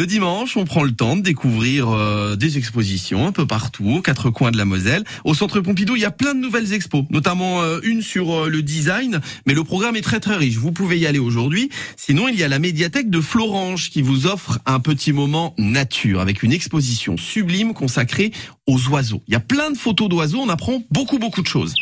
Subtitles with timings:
[0.00, 4.00] Le dimanche, on prend le temps de découvrir euh, des expositions un peu partout, aux
[4.00, 5.04] quatre coins de la Moselle.
[5.24, 8.48] Au Centre Pompidou, il y a plein de nouvelles expos, notamment euh, une sur euh,
[8.48, 10.56] le design, mais le programme est très très riche.
[10.56, 11.68] Vous pouvez y aller aujourd'hui.
[11.98, 16.22] Sinon, il y a la médiathèque de Florange qui vous offre un petit moment nature
[16.22, 18.32] avec une exposition sublime consacrée
[18.66, 19.22] aux oiseaux.
[19.28, 21.74] Il y a plein de photos d'oiseaux, on apprend beaucoup beaucoup de choses.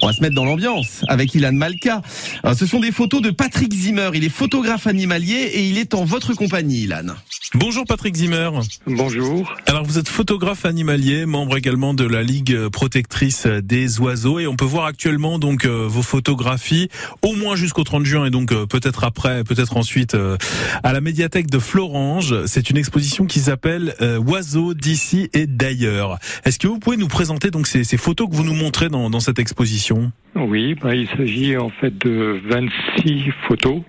[0.00, 2.02] On va se mettre dans l'ambiance avec Ilan Malka.
[2.44, 4.10] Alors, ce sont des photos de Patrick Zimmer.
[4.14, 7.14] Il est photographe animalier et il est en votre compagnie, Ilan.
[7.54, 8.50] Bonjour Patrick Zimmer.
[8.86, 9.54] Bonjour.
[9.66, 14.54] Alors vous êtes photographe animalier, membre également de la Ligue protectrice des oiseaux et on
[14.54, 16.90] peut voir actuellement donc euh, vos photographies
[17.22, 20.36] au moins jusqu'au 30 juin et donc euh, peut-être après, peut-être ensuite euh,
[20.82, 22.44] à la médiathèque de Florange.
[22.44, 23.94] C'est une exposition qui s'appelle
[24.26, 26.18] Oiseaux d'ici et d'ailleurs.
[26.44, 29.08] Est-ce que vous pouvez nous présenter donc ces, ces photos que vous nous montrez dans,
[29.08, 30.12] dans cette exposition?
[30.34, 33.80] Oui, bah, il s'agit en fait de 26 photos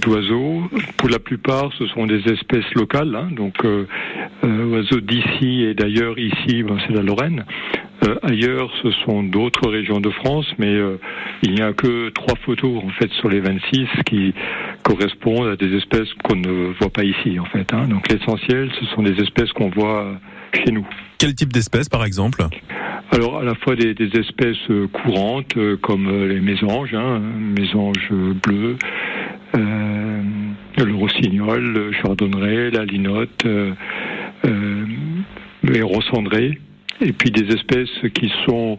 [0.00, 0.62] d'oiseaux.
[0.96, 3.86] Pour la plupart, ce sont des espèces locales, hein, donc euh,
[4.44, 7.44] euh, oiseaux d'ici et d'ailleurs ici, ben, c'est la Lorraine.
[8.22, 10.74] ailleurs, ce sont d'autres régions de France, mais
[11.42, 14.34] il n'y a que trois photos en fait sur les 26 qui
[14.82, 17.72] correspondent à des espèces qu'on ne voit pas ici en fait.
[17.72, 17.88] Hein.
[17.88, 20.14] Donc l'essentiel, ce sont des espèces qu'on voit
[20.54, 20.86] chez nous.
[21.18, 22.42] Quel type d'espèces, par exemple?
[23.12, 27.20] Alors à la fois des, des espèces courantes comme les mésanges, hein,
[27.58, 28.76] mésanges bleus,
[29.56, 30.22] euh,
[30.78, 33.72] le rossignol, le chardonneret, la linotte, euh,
[34.44, 34.84] euh,
[35.64, 35.82] les
[37.02, 38.78] et puis des espèces qui sont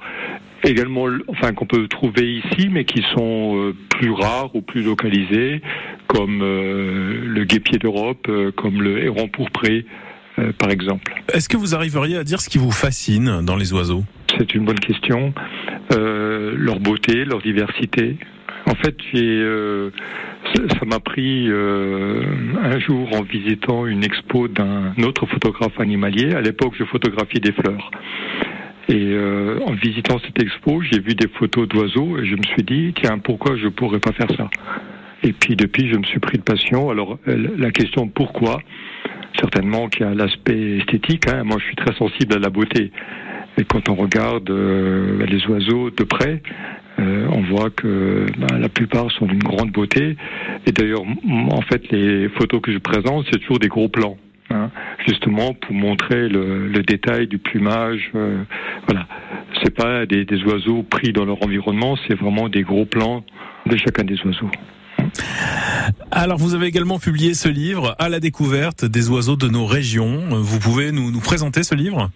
[0.63, 5.61] également, enfin qu'on peut trouver ici, mais qui sont plus rares ou plus localisées,
[6.05, 9.85] comme le guépier d'Europe, comme le héron pourpré,
[10.59, 11.15] par exemple.
[11.33, 14.03] Est-ce que vous arriveriez à dire ce qui vous fascine dans les oiseaux?
[14.37, 15.33] C'est une bonne question.
[15.89, 18.17] leur beauté, leur diversité.
[18.71, 19.43] En fait, j'ai
[20.53, 22.23] ça m'a pris euh,
[22.61, 26.33] un jour en visitant une expo d'un autre photographe animalier.
[26.33, 27.91] À l'époque, je photographiais des fleurs.
[28.89, 32.63] Et euh, en visitant cette expo, j'ai vu des photos d'oiseaux et je me suis
[32.63, 34.49] dit, tiens, pourquoi je pourrais pas faire ça?
[35.23, 36.89] Et puis depuis, je me suis pris de passion.
[36.89, 38.59] Alors la question pourquoi,
[39.39, 41.27] certainement qu'il y a l'aspect esthétique.
[41.29, 41.43] Hein.
[41.43, 42.91] Moi, je suis très sensible à la beauté.
[43.57, 46.41] Et quand on regarde euh, les oiseaux de près,
[46.99, 50.17] euh, on voit que ben, la plupart sont d'une grande beauté.
[50.65, 54.17] Et d'ailleurs, en fait, les photos que je présente, c'est toujours des gros plans.
[54.53, 54.69] Hein,
[55.07, 58.11] justement pour montrer le, détail du plumage.
[58.15, 58.43] Euh,
[58.85, 59.07] voilà,
[59.63, 63.23] c'est pas des, oiseaux pris dans leur environnement, c'est vraiment des gros plans
[63.65, 64.49] de chacun des oiseaux.
[66.11, 70.19] Alors, vous avez également publié ce livre, À la découverte des oiseaux de nos régions.
[70.41, 72.09] Vous pouvez nous, nous présenter ce livre?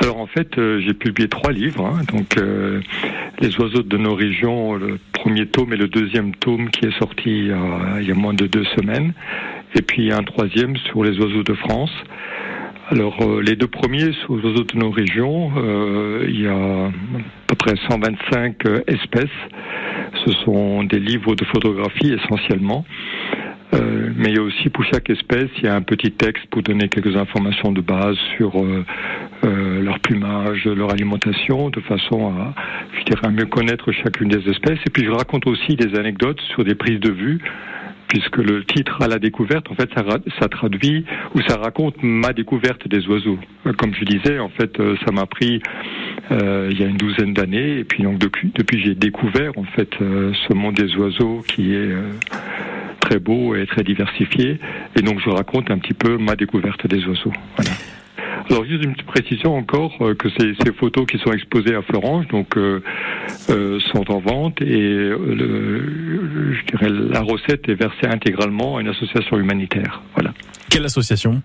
[0.00, 1.84] Alors en fait, euh, j'ai publié trois livres.
[1.84, 2.02] Hein.
[2.12, 2.80] donc euh,
[3.40, 7.48] les oiseaux de nos régions, le premier tome et le deuxième tome qui est sorti
[7.48, 9.12] il y a moins de deux semaines,
[9.74, 11.92] et puis un troisième sur les oiseaux de France.
[12.90, 15.52] Alors euh, les deux premiers sur les oiseaux de nos régions,
[16.26, 16.90] il y a à
[17.46, 18.56] peu près 125
[18.86, 19.26] espèces.
[20.24, 22.84] Ce sont des livres de photographie essentiellement.
[23.74, 26.46] Euh, mais il y a aussi pour chaque espèce, il y a un petit texte
[26.50, 28.84] pour donner quelques informations de base sur euh, euh,
[29.80, 32.54] leur plumage, leur alimentation, de façon à,
[32.98, 34.78] je dirais, mieux connaître chacune des espèces.
[34.86, 37.40] Et puis je raconte aussi des anecdotes sur des prises de vue
[38.08, 39.90] puisque le titre à la découverte, en fait,
[40.40, 43.38] ça, traduit ou ça raconte ma découverte des oiseaux.
[43.76, 45.60] Comme je disais, en fait, ça m'a pris
[46.30, 49.64] euh, il y a une douzaine d'années, et puis donc depuis, depuis j'ai découvert en
[49.64, 51.94] fait ce monde des oiseaux qui est
[53.00, 54.58] très beau et très diversifié.
[54.96, 57.32] Et donc je raconte un petit peu ma découverte des oiseaux.
[57.56, 57.70] Voilà.
[58.50, 61.82] Alors juste une petite précision encore euh, que ces, ces, photos qui sont exposées à
[61.82, 62.80] Florence donc euh,
[63.50, 68.88] euh, sont en vente et le, je dirais la recette est versée intégralement à une
[68.88, 70.02] association humanitaire.
[70.14, 70.32] Voilà.
[70.70, 71.42] Quelle association?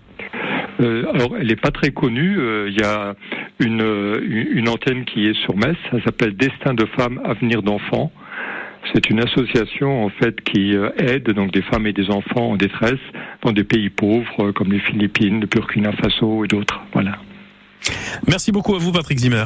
[0.80, 2.36] Alors, elle n'est pas très connue.
[2.66, 3.14] Il y a
[3.60, 3.80] une,
[4.24, 5.76] une antenne qui est sur Metz.
[5.92, 8.10] Ça s'appelle Destin de femmes, avenir d'enfants.
[8.94, 12.56] C'est une association en fait qui euh, aide donc des femmes et des enfants en
[12.56, 13.00] détresse
[13.42, 16.80] dans des pays pauvres euh, comme les Philippines, le Burkina Faso et d'autres.
[16.92, 17.18] Voilà.
[18.28, 19.44] Merci beaucoup à vous Patrick Zimmer.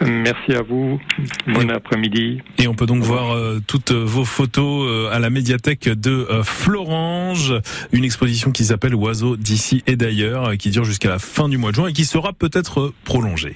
[0.00, 0.98] Merci à vous.
[1.46, 2.40] Bon après-midi.
[2.58, 7.54] Et on peut donc voir euh, toutes vos photos à la médiathèque de Florange,
[7.92, 11.70] une exposition qui s'appelle Oiseaux d'ici et d'ailleurs, qui dure jusqu'à la fin du mois
[11.70, 13.44] de juin et qui sera peut-être prolongée.